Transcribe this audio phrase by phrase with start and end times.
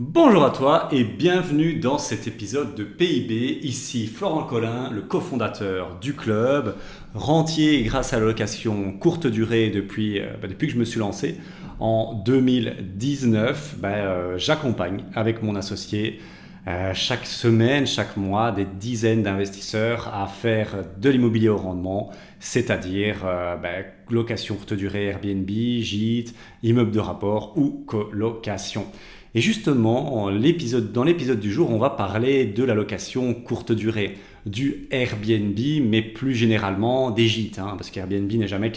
[0.00, 3.58] Bonjour à toi et bienvenue dans cet épisode de PIB.
[3.64, 6.76] Ici Florent Collin, le cofondateur du club,
[7.14, 11.00] rentier grâce à la location courte durée depuis, euh, bah, depuis que je me suis
[11.00, 11.38] lancé.
[11.80, 16.20] En 2019, bah, euh, j'accompagne avec mon associé
[16.68, 23.24] euh, chaque semaine, chaque mois, des dizaines d'investisseurs à faire de l'immobilier au rendement, c'est-à-dire
[23.60, 28.86] bah, location courte durée Airbnb, gîte, immeuble de rapport ou colocation.
[29.34, 34.86] Et justement, dans l'épisode du jour, on va parler de la location courte durée, du
[34.90, 38.72] Airbnb, mais plus généralement des gîtes, hein, parce qu'Airbnb n'est jamais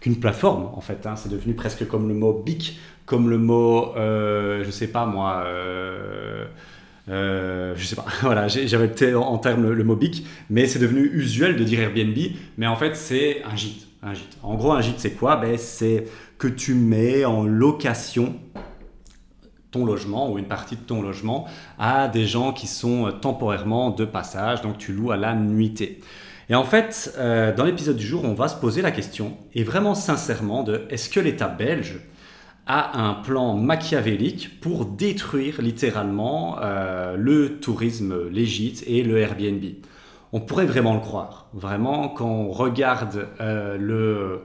[0.00, 1.06] qu'une plateforme, en fait.
[1.06, 1.16] Hein.
[1.16, 5.42] c'est devenu presque comme le mot BIC, comme le mot, euh, je sais pas moi,
[5.46, 6.46] euh,
[7.08, 11.02] euh, je sais pas, voilà, j'avais en terme le, le, mot BIC, mais c'est devenu
[11.02, 12.16] usuel de dire Airbnb,
[12.56, 14.38] mais en fait c'est un gîte, un gîte.
[14.42, 15.36] En gros, un gîte c'est quoi?
[15.36, 16.04] Ben, C'est
[16.38, 18.36] que tu mets en location
[19.72, 21.46] ton logement ou une partie de ton logement
[21.78, 25.98] à des gens qui sont euh, temporairement de passage, donc tu loues à la nuitée.
[26.48, 29.64] Et en fait, euh, dans l'épisode du jour, on va se poser la question, et
[29.64, 32.00] vraiment sincèrement, de est-ce que l'État belge
[32.66, 39.64] a un plan machiavélique pour détruire littéralement euh, le tourisme légit et le Airbnb?
[40.34, 41.48] On pourrait vraiment le croire.
[41.52, 44.44] Vraiment, quand on regarde le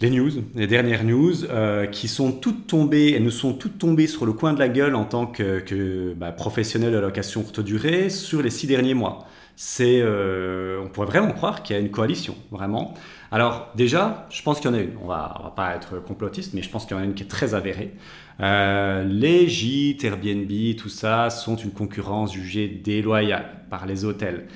[0.00, 4.06] les news, les dernières news, euh, qui sont toutes tombées, elles nous sont toutes tombées
[4.06, 8.10] sur le coin de la gueule en tant que, bah, professionnel de location courte durée
[8.10, 9.26] sur les six derniers mois.
[9.58, 12.92] C'est, euh, on pourrait vraiment croire qu'il y a une coalition, vraiment.
[13.32, 14.96] Alors déjà, je pense qu'il y en a une.
[15.02, 17.22] On va, va pas être complotiste, mais je pense qu'il y en a une qui
[17.22, 17.94] est très avérée.
[18.40, 24.46] Euh, les gîtes, Airbnb, tout ça sont une concurrence jugée déloyale par les hôtels.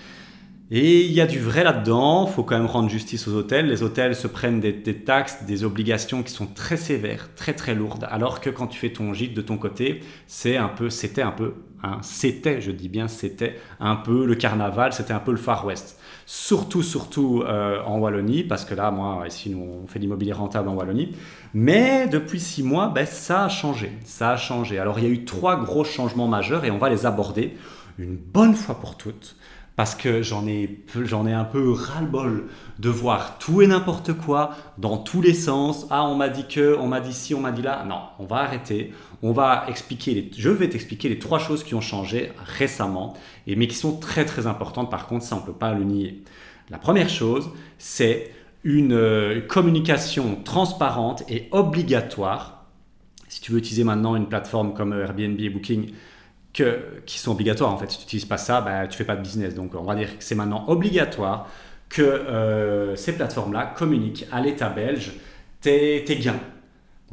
[0.73, 3.67] Et il y a du vrai là-dedans, faut quand même rendre justice aux hôtels.
[3.67, 8.07] Les hôtels se prennent des, taxes, des obligations qui sont très sévères, très très lourdes,
[8.09, 9.99] alors que quand tu fais ton gîte de ton côté,
[10.29, 14.37] c'est un peu, c'était un peu, hein, c'était, je dis bien c'était un peu le
[14.37, 15.99] carnaval, c'était un peu le Far West.
[16.25, 20.69] Surtout, surtout euh, en Wallonie, parce que là, moi, ici, nous, on fait l'immobilier rentable
[20.69, 21.17] en Wallonie.
[21.53, 24.79] Mais depuis six mois, ben, ça a changé, ça a changé.
[24.79, 27.57] Alors il y a eu trois gros changements majeurs et on va les aborder
[27.99, 29.35] une bonne fois pour toutes
[29.81, 32.49] parce que j'en ai, j'en ai un peu ras-le-bol
[32.81, 35.87] de voir tout et n'importe quoi dans tous les sens.
[35.89, 37.87] Ah, on m'a dit que, on m'a dit ci, on m'a dit là.
[37.89, 38.93] Non, on va arrêter.
[39.23, 43.15] On va expliquer, je vais t'expliquer les trois choses qui ont changé récemment,
[43.47, 44.91] et, mais qui sont très très importantes.
[44.91, 46.25] Par contre, ça, on ne peut pas le nier.
[46.69, 47.49] La première chose,
[47.79, 48.33] c'est
[48.65, 52.67] une euh, communication transparente et obligatoire.
[53.29, 55.91] Si tu veux utiliser maintenant une plateforme comme Airbnb et Booking,
[56.53, 57.91] qui sont obligatoires en fait.
[57.91, 59.55] Si tu n'utilises pas ça, bah, tu fais pas de business.
[59.55, 61.49] Donc on va dire que c'est maintenant obligatoire
[61.89, 65.13] que euh, ces plateformes-là communiquent à l'État belge
[65.61, 66.41] tes, tes gains.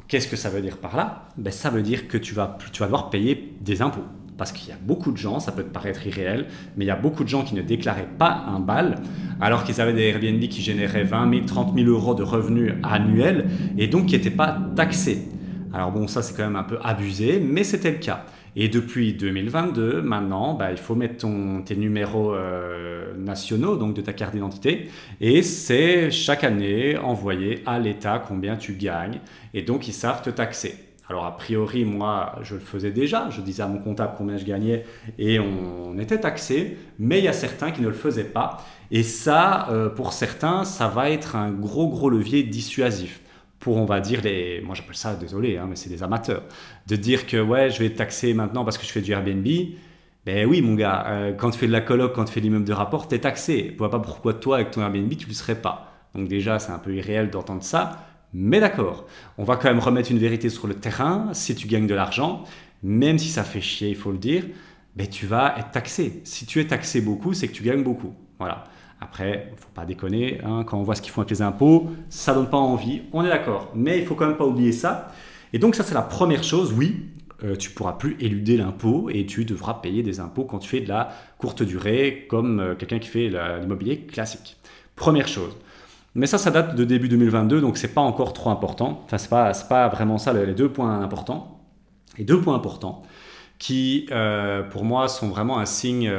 [0.08, 1.30] Qu'est-ce que ça veut dire par là?
[1.38, 4.06] Ben, Ça veut dire que tu vas, tu vas devoir payer des impôts.
[4.38, 6.46] Parce qu'il y a beaucoup de gens, ça peut te paraître irréel,
[6.78, 9.02] mais il y a beaucoup de gens qui ne déclaraient pas un bal,
[9.42, 13.50] alors qu'ils avaient des Airbnb qui généraient 20 000, 30 000 euros de revenus annuels,
[13.80, 15.28] et donc qui n'étaient pas taxés.
[15.74, 18.26] Alors bon, ça c'est quand même un peu abusé, mais c'était le cas.
[18.60, 24.02] Et depuis 2022, maintenant, bah, il faut mettre ton, tes numéros euh, nationaux, donc de
[24.02, 24.90] ta carte d'identité,
[25.22, 29.20] et c'est chaque année envoyé à l'État combien tu gagnes,
[29.54, 30.74] et donc ils savent te taxer.
[31.08, 34.46] Alors a priori, moi, je le faisais déjà, je disais à mon comptable combien je
[34.46, 34.86] gagnais,
[35.20, 39.04] et on, était taxé, mais il y a certains qui ne le faisaient pas, et
[39.04, 43.22] ça, euh, pour certains, ça va être un gros, gros levier dissuasif
[43.60, 44.62] pour, on va dire, les.
[44.62, 46.44] Moi, j'appelle ça, désolé, hein, mais c'est des amateurs.
[46.88, 49.48] De dire que, ouais, je vais taxer maintenant parce que je fais du Airbnb.
[50.26, 52.66] Ben oui, mon gars, euh, quand tu fais de la coloc, quand tu fais l'immeuble
[52.66, 53.72] de rapport, tu es taxé.
[53.74, 55.94] Je vois pas pourquoi toi, avec ton Airbnb, tu le serais pas.
[56.14, 58.08] Donc, déjà, c'est un peu irréel d'entendre ça.
[58.34, 59.06] Mais d'accord,
[59.38, 61.30] on va quand même remettre une vérité sur le terrain.
[61.34, 62.44] Si tu gagnes de l'argent,
[62.84, 64.44] même si ça fait chier, il faut le dire,
[64.96, 66.22] ben tu vas être taxé.
[66.24, 68.14] Si tu es taxé beaucoup, c'est que tu gagnes beaucoup.
[68.40, 68.66] Voilà.
[69.00, 71.42] Après, il ne faut pas déconner, hein, quand on voit ce qu'ils font avec les
[71.42, 73.72] impôts, ça donne pas envie, on est d'accord.
[73.76, 75.12] Mais il faut quand même pas oublier ça.
[75.54, 77.06] Et donc ça, c'est la première chose, oui,
[77.44, 80.82] euh, tu pourras plus éluder l'impôt et tu devras payer des impôts quand tu fais
[80.82, 83.30] de la courte durée, comme euh, quelqu'un qui fait
[83.62, 84.58] l'immobilier classique.
[84.96, 85.56] Première chose.
[86.16, 89.04] Mais ça, ça date de début 2022, donc c'est pas encore trop important.
[89.06, 91.62] Enfin, c'est pas, pas vraiment ça les deux points importants.
[92.18, 93.04] Et deux points importants
[93.60, 96.12] qui, euh, pour moi, sont vraiment un signe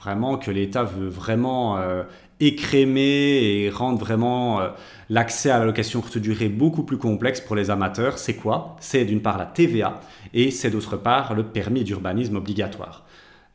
[0.00, 2.02] vraiment que l'État veut vraiment euh,
[2.40, 4.68] écrémer et rendre vraiment euh,
[5.08, 8.18] l'accès à la location courte durée beaucoup plus complexe pour les amateurs.
[8.18, 8.76] C'est quoi?
[8.80, 10.00] C'est d'une part la TVA
[10.34, 13.04] et c'est d'autre part le permis d'urbanisme obligatoire.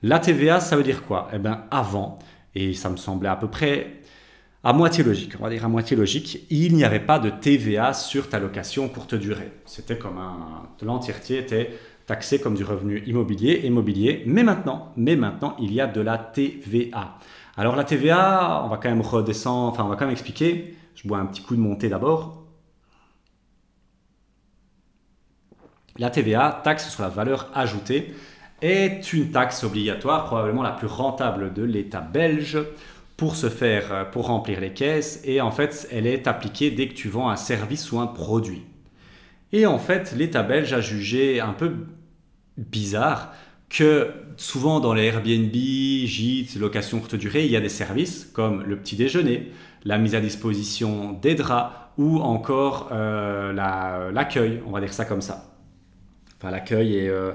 [0.02, 1.30] La TVA, ça veut dire quoi?
[1.34, 2.20] Eh bien, avant,
[2.56, 4.02] et ça me semblait à peu près
[4.66, 7.94] à moitié logique, on va dire à moitié logique, il n'y avait pas de TVA
[7.94, 9.52] sur ta location courte durée.
[9.66, 10.70] C'était comme un...
[10.82, 11.72] L'entièreté était
[12.06, 14.24] taxé comme du revenu immobilier, immobilier.
[14.26, 17.18] Mais maintenant, mais maintenant, il y a de la TVA.
[17.56, 20.76] Alors la TVA, on va quand même redescendre, enfin on va quand même expliquer.
[20.96, 22.44] Je bois un petit coup de montée d'abord.
[25.98, 28.16] La TVA, taxe sur la valeur ajoutée,
[28.62, 32.58] est une taxe obligatoire, probablement la plus rentable de l'État belge
[33.18, 35.22] pour se faire, pour remplir les caisses.
[35.24, 38.64] Et en fait, elle est appliquée dès que tu vends un service ou un produit.
[39.54, 41.72] Et en fait, l'État belge a jugé un peu
[42.58, 43.34] bizarre
[43.70, 48.64] que souvent dans les Airbnb, gîtes, locations courte durée, il y a des services comme
[48.64, 49.52] le petit déjeuner,
[49.86, 55.22] la mise à disposition des draps ou encore euh, l'accueil, on va dire ça comme
[55.22, 55.54] ça.
[56.38, 57.34] Enfin, l'accueil et, euh,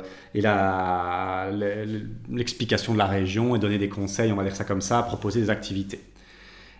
[2.29, 5.41] l'explication de la région et donner des conseils, on va dire ça comme ça, proposer
[5.41, 6.00] des activités.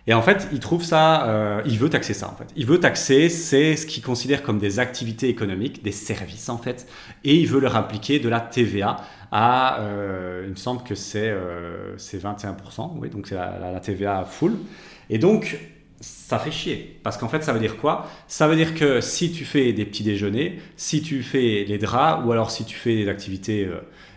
[0.07, 2.47] Et en fait, il trouve ça, euh, il veut taxer ça en fait.
[2.55, 6.87] Il veut taxer, c'est ce qu'il considère comme des activités économiques, des services en fait,
[7.23, 8.97] et il veut leur appliquer de la TVA
[9.31, 14.57] à, euh, il me semble que c'est 21%, euh, oui, donc c'est la, TVA full.
[15.09, 15.59] Et donc,
[16.01, 16.99] ça fait chier.
[17.03, 18.07] Parce qu'en fait, ça veut dire quoi?
[18.27, 22.25] Ça veut dire que si tu fais des petits déjeuners, si tu fais les draps,
[22.25, 23.67] ou alors si tu fais des activités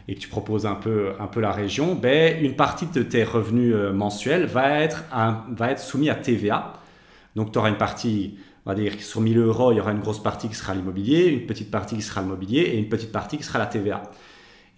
[0.09, 3.25] et que tu proposes un peu, un peu la région, ben, une partie de tes
[3.25, 5.05] revenus euh, mensuels va être,
[5.51, 6.73] va être à TVA.
[7.37, 10.01] Donc tu auras une partie, on va dire sur 1000 euros, il y aura une
[10.01, 13.13] grosse partie qui sera l'immobilier, une petite partie qui sera le mobilier et une petite
[13.13, 14.03] partie qui sera la TVA.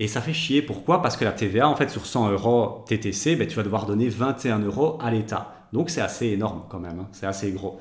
[0.00, 0.60] Et ça fait chier.
[0.60, 1.02] Pourquoi?
[1.02, 4.08] Parce que la TVA, en fait, sur 100 euros TTC, ben, tu vas devoir donner
[4.08, 5.68] 21 euros à l'État.
[5.72, 7.08] Donc c'est assez énorme quand même, hein.
[7.12, 7.80] c'est assez gros.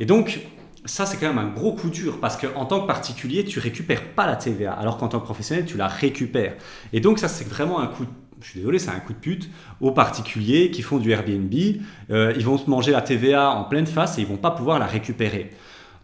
[0.00, 0.40] Et donc,
[0.84, 4.04] ça, c'est quand même un gros coup dur parce qu'en tant que particulier, tu récupères
[4.14, 6.54] pas la TVA, alors qu'en tant que professionnel, tu la récupères.
[6.92, 8.06] Et donc, ça, c'est vraiment un coup
[8.44, 9.48] je suis désolé, c'est un coup de pute
[9.80, 11.54] aux particuliers qui font du Airbnb.
[12.10, 14.78] Euh, ils vont se manger la TVA en pleine face et ils vont pas pouvoir
[14.78, 15.50] la récupérer.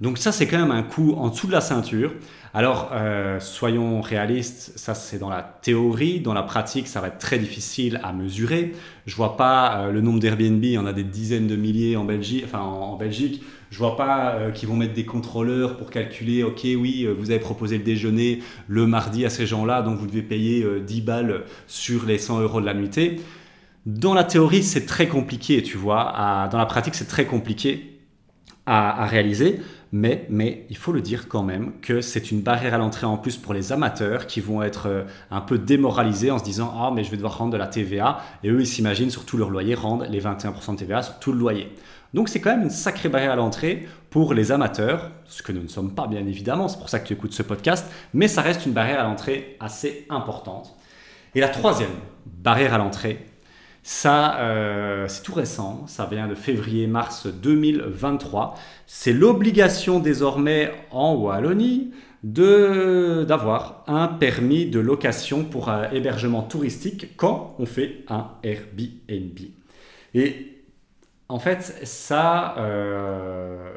[0.00, 2.14] Donc ça, c'est quand même un coup en dessous de la ceinture.
[2.54, 7.18] Alors, euh, soyons réalistes, ça c'est dans la théorie, dans la pratique, ça va être
[7.18, 8.72] très difficile à mesurer.
[9.06, 11.96] Je vois pas euh, le nombre d'Airbnb, il y en a des dizaines de milliers
[11.96, 12.46] en Belgique.
[12.54, 13.42] En, Belgique.
[13.70, 17.40] Je vois pas euh, qu'ils vont mettre des contrôleurs pour calculer, ok, oui, vous avez
[17.40, 22.04] proposé le déjeuner le mardi à ces gens-là, donc vous devez payer 10 balles sur
[22.04, 23.20] les 100 euros de la nuitée.
[23.86, 26.48] Dans la théorie, c'est très compliqué, tu vois.
[26.50, 27.98] dans la pratique, c'est très compliqué
[28.66, 29.60] à réaliser.
[29.92, 33.16] Mais, mais il faut le dire quand même que c'est une barrière à l'entrée en
[33.16, 35.02] plus pour les amateurs qui vont être euh,
[35.32, 38.20] un peu démoralisés en se disant Ah, mais je vais devoir rendre de la TVA.
[38.44, 41.32] Et eux, ils s'imaginent sur tout leur loyer rendre les 21% de TVA sur tout
[41.32, 41.72] le loyer.
[42.14, 45.62] Donc c'est quand même une sacrée barrière à l'entrée pour les amateurs, ce que nous
[45.62, 48.42] ne sommes pas bien évidemment, c'est pour ça que tu écoutes ce podcast, mais ça
[48.42, 50.76] reste une barrière à l'entrée assez importante.
[51.34, 51.90] Et la troisième
[52.26, 53.24] barrière à l'entrée,
[53.82, 58.56] ça, euh, c'est tout récent, ça vient de février-mars 2023.
[58.86, 61.92] C'est l'obligation désormais en Wallonie
[62.22, 69.38] d'avoir un permis de location pour un hébergement touristique quand on fait un Airbnb.
[70.14, 70.59] Et
[71.30, 73.72] en fait, ça, euh,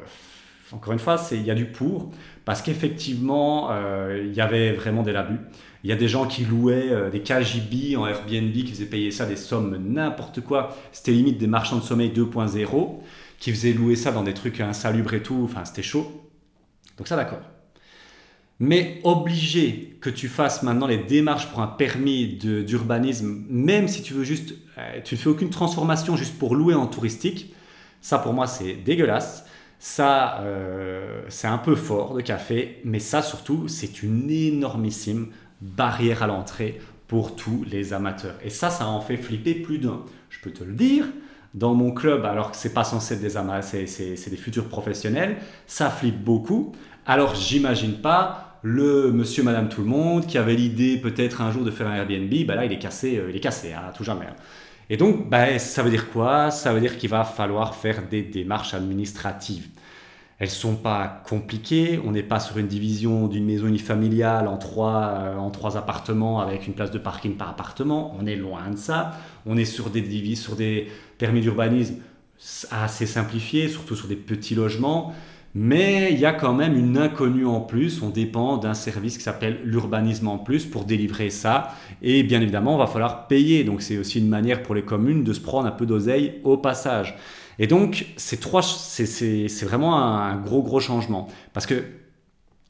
[0.72, 2.10] encore une fois, il y a du pour,
[2.44, 5.38] parce qu'effectivement, euh, il y avait vraiment des abus.
[5.84, 9.10] Il y a des gens qui louaient euh, des KGB en Airbnb, qui faisaient payer
[9.12, 10.76] ça des sommes n'importe quoi.
[10.90, 13.00] C'était limite des marchands de sommeil 2.0,
[13.38, 15.42] qui faisaient louer ça dans des trucs insalubres et tout.
[15.44, 16.28] Enfin, c'était chaud.
[16.98, 17.40] Donc ça, d'accord.
[18.66, 24.14] Mais obligé que tu fasses maintenant les démarches pour un permis d'urbanisme, même si tu
[24.14, 27.54] veux juste, euh, tu ne fais aucune transformation juste pour louer en touristique,
[28.00, 29.44] ça pour moi c'est dégueulasse.
[29.78, 35.26] Ça, euh, c'est un peu fort de café, mais ça surtout, c'est une énormissime
[35.60, 38.36] barrière à l'entrée pour tous les amateurs.
[38.42, 40.00] Et ça, ça en fait flipper plus d'un.
[40.30, 41.04] Je peux te le dire,
[41.52, 45.36] dans mon club, alors que c'est pas censé être des amateurs, c'est des futurs professionnels,
[45.66, 46.72] ça flippe beaucoup.
[47.04, 51.64] Alors j'imagine pas le monsieur, madame, tout le monde qui avait l'idée peut-être un jour
[51.64, 54.04] de faire un Airbnb, bah là il est cassé, euh, il est cassé à tout
[54.04, 54.24] jamais.
[54.24, 54.36] Hein.
[54.88, 56.50] Et donc, bah, ça veut dire quoi?
[56.50, 59.68] Ça veut dire qu'il va falloir faire des démarches administratives.
[60.38, 62.00] Elles sont pas compliquées.
[62.04, 66.40] On n'est pas sur une division d'une maison unifamiliale en trois, euh, en trois appartements
[66.40, 68.16] avec une place de parking par appartement.
[68.18, 69.12] On est loin de ça.
[69.44, 71.96] On est sur des, sur des permis d'urbanisme
[72.70, 75.14] assez simplifiés, surtout sur des petits logements.
[75.56, 78.02] Mais il y a quand même une inconnue en plus.
[78.02, 81.74] On dépend d'un service qui s'appelle l'urbanisme en plus pour délivrer ça.
[82.02, 83.62] Et bien évidemment, on va falloir payer.
[83.62, 86.56] Donc c'est aussi une manière pour les communes de se prendre un peu d'oseille au
[86.56, 87.16] passage.
[87.58, 88.42] Et donc, c'est
[89.64, 91.28] vraiment un, gros, gros changement.
[91.52, 91.84] Parce que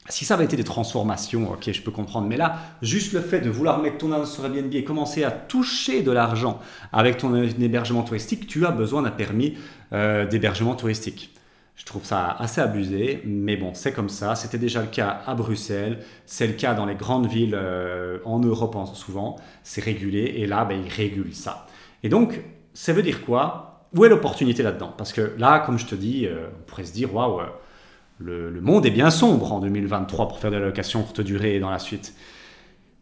[0.07, 3.41] si ça avait été des transformations, ok, je peux comprendre, mais là, juste le fait
[3.41, 6.59] de vouloir mettre ton annonce sur Airbnb et commencer à toucher de l'argent
[6.93, 9.55] avec ton hébergement touristique, tu as besoin d'un permis
[9.93, 11.35] euh, d'hébergement touristique.
[11.75, 14.35] Je trouve ça assez abusé, mais bon, c'est comme ça.
[14.35, 18.39] C'était déjà le cas à Bruxelles, c'est le cas dans les grandes villes euh, en
[18.39, 19.35] Europe souvent.
[19.63, 21.67] C'est régulé et là, ben, ils régulent ça.
[22.01, 22.41] Et donc,
[22.73, 23.87] ça veut dire quoi?
[23.93, 24.93] Où est l'opportunité là-dedans?
[24.97, 27.45] Parce que là, comme je te dis, euh, on pourrait se dire waouh, euh,
[28.19, 31.55] le, le, monde est bien sombre en 2023 pour faire de la location courte durée
[31.55, 32.13] et dans la suite.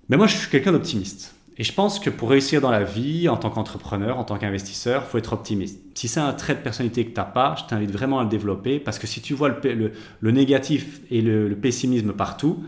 [0.10, 1.36] Mais moi, je suis quelqu'un d'optimiste.
[1.58, 5.04] Et je pense que pour réussir dans la vie, en tant qu'entrepreneur, en tant qu'investisseur,
[5.06, 5.80] il faut être optimiste.
[5.94, 8.30] Si c'est un trait de personnalité que tu n'as pas, je t'invite vraiment à le
[8.30, 12.64] développer parce que si tu vois le, le, négatif et le, pessimisme partout,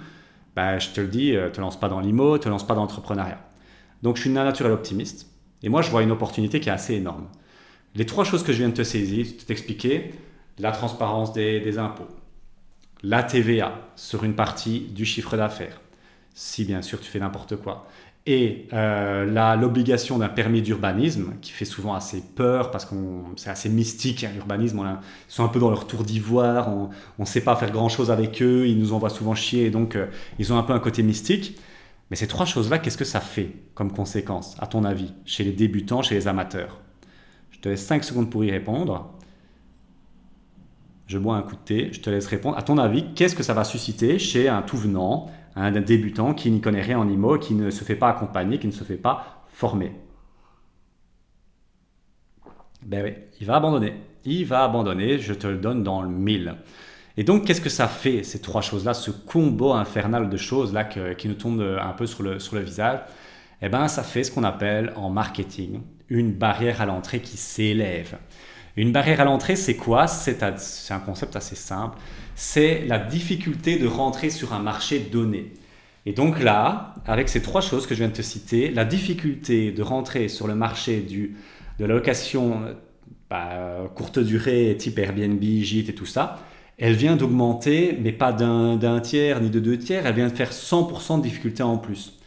[0.55, 2.81] bah, je te le dis, euh, te lance pas dans l'IMO, te lance pas dans
[2.81, 3.41] l'entrepreneuriat.
[4.03, 5.31] Donc je suis un naturel optimiste
[5.63, 7.27] et moi je vois une opportunité qui est assez énorme.
[7.95, 10.11] Les trois choses que je viens de te saisir, de t'expliquer,
[10.59, 12.07] la transparence des impôts,
[13.01, 15.81] la TVA sur une partie du chiffre d'affaires,
[16.33, 17.87] si bien sûr tu fais n'importe quoi,
[18.27, 22.95] et euh, l'obligation d'un permis d'urbanisme, qui fait souvent assez peur parce que
[23.35, 26.89] c'est assez mystique, hein, l'urbanisme, ils sont un peu dans leur tour d'ivoire, on
[27.19, 30.07] ne sait pas faire grand-chose avec eux, ils nous envoient souvent chier, donc euh,
[30.39, 31.59] ils ont un peu un côté mystique.
[32.09, 35.51] Mais ces trois choses-là, qu'est-ce que ça fait comme conséquence, à ton avis, chez les
[35.51, 36.79] débutants, chez les amateurs?
[37.51, 39.11] Je te laisse 5 secondes pour y répondre.
[41.07, 42.57] Je bois un coup de thé, je te laisse répondre.
[42.57, 46.51] À ton avis, qu'est-ce que ça va susciter chez un tout venant un débutant qui
[46.51, 48.97] n'y connaît rien en IMO, qui ne se fait pas accompagner, qui ne se fait
[48.97, 49.93] pas former.
[52.81, 53.93] Ben oui, il va abandonner.
[54.25, 56.55] Il va abandonner, je te le donne dans le mille.
[57.17, 61.27] Et donc, qu'est-ce que ça fait, ces trois choses-là, ce combo infernal de choses-là qui
[61.27, 62.99] nous tombent un peu sur le, sur le visage?
[63.61, 68.17] Eh bien, ça fait ce qu'on appelle en marketing une barrière à l'entrée qui s'élève.
[68.75, 70.07] Une barrière à l'entrée, c'est quoi?
[70.07, 71.97] C'est un concept assez simple
[72.35, 75.53] c'est la difficulté de rentrer sur un marché donné.
[76.05, 79.71] Et donc là, avec ces trois choses que je viens de te citer, la difficulté
[79.71, 81.35] de rentrer sur le marché du,
[81.79, 82.61] de la location
[83.29, 86.39] bah, courte durée, type Airbnb, gîte et tout ça,
[86.77, 90.51] elle vient d'augmenter, mais pas d'un tiers ni de deux tiers, elle vient de faire
[90.51, 92.19] 100% de difficulté en plus.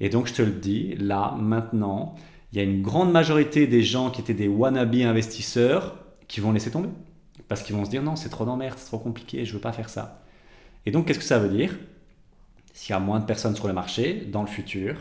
[0.00, 2.14] Et donc je te le dis, là, maintenant,
[2.52, 6.52] il y a une grande majorité des gens qui étaient des wannabe investisseurs qui vont
[6.52, 6.88] laisser tomber.
[7.50, 9.60] Parce qu'ils vont se dire non, c'est trop d'emmerde, c'est trop compliqué, je ne veux
[9.60, 10.22] pas faire ça.
[10.86, 11.76] Et donc, qu'est-ce que ça veut dire?
[12.72, 14.94] S'il y a moins de personnes sur le marché, dans le futur,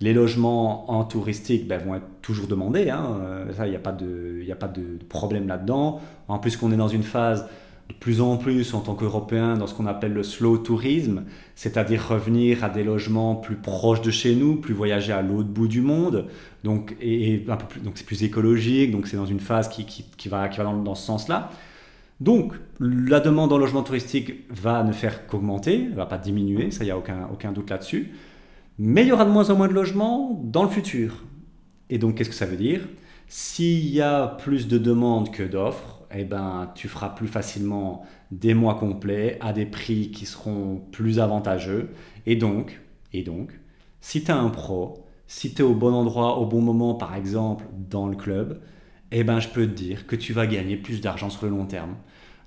[0.00, 2.90] les logements en touristique ben, vont être toujours demandés.
[2.90, 3.46] Hein.
[3.62, 6.00] Il n'y a, pas de, a pas de problème là-dedans.
[6.26, 7.48] En plus, qu'on est dans une phase
[7.90, 12.08] de plus en plus en tant qu'Européens dans ce qu'on appelle le slow tourisme, c'est-à-dire
[12.08, 15.80] revenir à des logements plus proches de chez nous, plus voyager à l'autre bout du
[15.80, 16.26] monde,
[16.62, 21.50] donc c'est plus écologique, donc c'est dans une phase qui, va, dans, ce sens-là.
[22.20, 26.88] Donc la demande en logement touristique va ne faire qu'augmenter, va pas diminuer, ça il
[26.88, 28.12] y a aucun, aucun doute là-dessus.
[28.78, 31.24] Mais il y aura de moins en moins de logements dans le futur.
[31.88, 32.82] Et donc qu'est-ce que ça veut dire?
[33.26, 38.54] S'il y a plus de demandes que d'offres, eh ben, tu feras plus facilement des
[38.54, 41.90] mois complets à des prix qui seront plus avantageux.
[42.26, 42.80] Et donc,
[43.12, 43.60] et donc
[44.00, 47.14] si tu as un pro, si tu es au bon endroit, au bon moment, par
[47.14, 48.60] exemple, dans le club,
[49.12, 51.66] eh ben, je peux te dire que tu vas gagner plus d'argent sur le long
[51.66, 51.96] terme.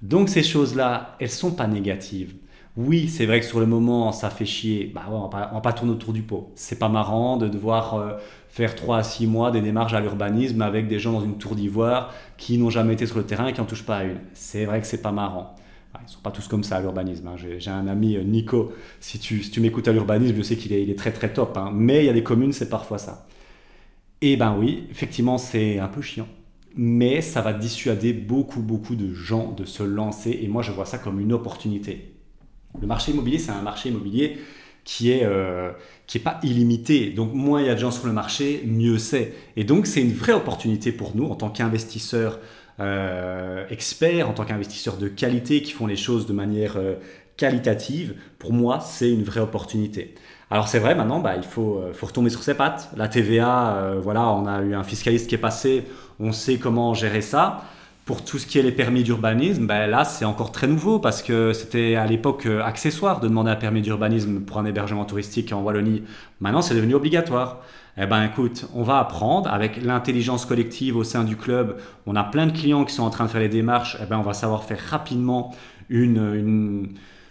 [0.02, 2.36] Donc ces choses-là, elles sont pas négatives.
[2.76, 4.92] Oui, c'est vrai que sur le moment, ça fait chier.
[4.94, 6.52] Bah on, va va pas tourner autour du pot.
[6.56, 8.14] C'est pas marrant de devoir euh,
[8.50, 11.56] faire 3 à 6 mois des démarches à l'urbanisme avec des gens dans une tour
[11.56, 14.20] d'ivoire qui n'ont jamais été sur le terrain et qui n'en touchent pas à une.
[14.34, 15.56] C'est vrai que c'est pas marrant.
[16.00, 17.28] Ils ne sont pas tous comme ça à l'urbanisme.
[17.28, 17.36] Hein.
[17.38, 20.74] J'ai un ami, euh, Nico, si tu, si tu m'écoutes à l'urbanisme, je sais qu'il
[20.74, 21.56] est, il est, très très top.
[21.58, 21.72] Hein.
[21.74, 23.28] Mais il y a des communes, c'est parfois ça.
[24.22, 26.28] Et ben oui, effectivement, c'est un peu chiant.
[26.76, 30.40] Mais ça va dissuader beaucoup, beaucoup de gens de se lancer.
[30.42, 32.13] Et moi, je vois ça comme une opportunité.
[32.82, 34.40] Le marché immobilier, c'est un marché immobilier
[34.84, 35.72] qui est, euh,
[36.08, 37.10] qui pas illimité.
[37.10, 39.34] Donc moins il y a de gens sur le marché, mieux c'est.
[39.56, 42.40] Et donc c'est une vraie opportunité pour nous en tant qu'investisseurs
[42.80, 46.96] euh, experts, en tant qu'investisseurs de qualité qui font les choses de manière euh,
[47.38, 48.16] qualitative.
[48.40, 50.16] Pour moi, c'est une vraie opportunité.
[50.50, 52.92] Alors c'est vrai, maintenant, bah, il faut, faut retomber sur ses pattes.
[52.96, 55.84] La TVA, voilà, on a eu un fiscaliste qui est passé,
[56.20, 57.64] on sait comment gérer ça.
[58.06, 61.22] Pour tout ce qui est les permis d'urbanisme, ben là c'est encore très nouveau parce
[61.22, 65.54] que c'était à l'époque euh, accessoire de demander un permis d'urbanisme pour un hébergement touristique
[65.54, 66.04] en Wallonie.
[66.42, 67.62] Maintenant c'est devenu obligatoire.
[67.98, 71.78] Eh ben écoute, on va apprendre avec l'intelligence collective au sein du club.
[72.06, 73.96] On a plein de clients qui sont en train de faire les démarches.
[74.02, 75.56] Eh ben on va savoir faire rapidement
[75.88, 76.90] une, une,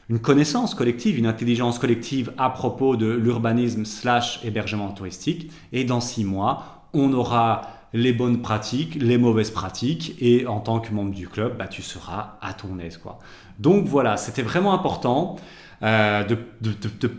[0.09, 5.50] une connaissance collective, une intelligence collective à propos de l'urbanisme slash hébergement touristique.
[5.73, 7.62] Et dans six mois, on aura
[7.93, 11.83] les bonnes pratiques, les mauvaises pratiques, et en tant que membre du club, bah, tu
[11.83, 12.97] seras à ton aise.
[12.97, 13.19] Quoi.
[13.59, 15.37] Donc voilà, c'était vraiment important
[15.83, 16.37] euh, de,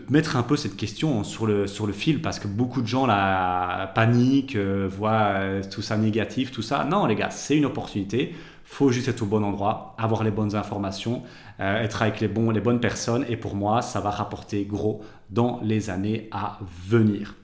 [0.08, 3.06] mettre un peu cette question sur le, sur le fil, parce que beaucoup de gens
[3.06, 6.84] la paniquent, euh, voient euh, tout ça négatif, tout ça.
[6.84, 8.34] Non les gars, c'est une opportunité.
[8.64, 11.22] faut juste être au bon endroit, avoir les bonnes informations,
[11.58, 13.24] être avec les, bons, les bonnes personnes.
[13.28, 17.36] Et pour moi, ça va rapporter gros dans les années à venir.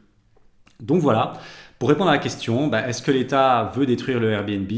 [0.81, 1.35] Donc voilà,
[1.81, 4.71] pour répondre à la question, bah, est-ce que l'État veut détruire le Airbnb?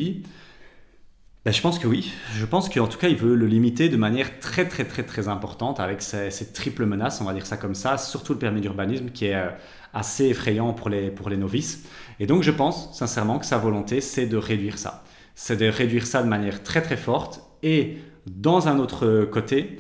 [1.44, 2.12] Ben, je pense que oui.
[2.32, 5.26] Je pense qu'en tout cas, il veut le limiter de manière très, très, très, très
[5.26, 9.10] importante avec ces, triples menaces, on va dire ça comme ça, surtout le permis d'urbanisme
[9.10, 9.48] qui est euh,
[9.92, 11.82] assez effrayant pour les, pour les novices.
[12.20, 15.02] Et donc, je pense sincèrement que sa volonté, c'est de réduire ça.
[15.34, 17.40] C'est de réduire ça de manière très, très forte.
[17.64, 19.76] Et dans un autre côté,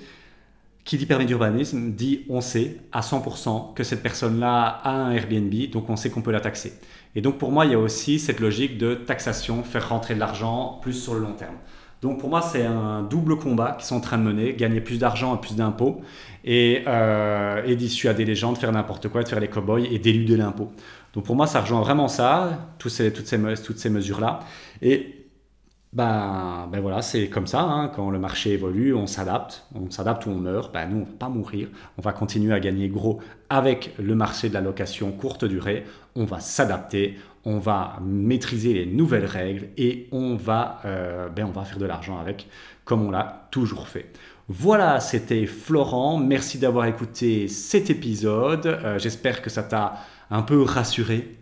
[0.84, 5.52] qui dit permis d'urbanisme dit on sait à 100% que cette personne-là a un Airbnb,
[5.70, 6.72] donc on sait qu'on peut la taxer.
[7.14, 10.20] Et donc pour moi, il y a aussi cette logique de taxation, faire rentrer de
[10.20, 11.56] l'argent plus sur le long terme.
[12.00, 14.98] Donc pour moi, c'est un double combat qu'ils sont en train de mener, gagner plus
[14.98, 16.00] d'argent et plus d'impôts,
[16.44, 20.00] et, euh, et dissuader les gens de faire n'importe quoi, de faire les cow-boys et
[20.00, 20.72] d'éluder l'impôt.
[21.14, 24.40] Donc pour moi, ça rejoint vraiment ça, toutes ces, toutes ces, toutes ces mesures-là.
[24.80, 25.21] Et
[25.92, 27.88] ben, ben voilà, c'est comme ça, hein.
[27.94, 31.16] quand le marché évolue, on s'adapte, on s'adapte ou on meurt, ben nous on va
[31.18, 31.68] pas mourir,
[31.98, 33.20] on va continuer à gagner gros
[33.50, 35.84] avec le marché de la location courte durée,
[36.16, 41.50] on va s'adapter, on va maîtriser les nouvelles règles et on va, euh, ben on
[41.50, 42.48] va faire de l'argent avec,
[42.86, 44.12] comme on l'a toujours fait.
[44.48, 49.96] Voilà, c'était Florent, merci d'avoir écouté cet épisode, euh, j'espère que ça t'a
[50.30, 51.41] un peu rassuré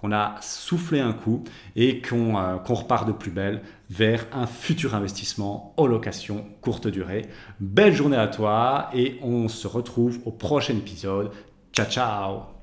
[0.00, 1.44] qu'on a soufflé un coup
[1.76, 7.26] et euh, qu'on repart de plus belle vers un futur investissement en location courte durée.
[7.60, 11.30] Belle journée à toi et on se retrouve au prochain épisode.
[11.72, 12.57] Ciao ciao